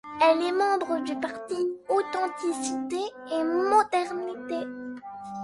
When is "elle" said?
0.19-0.41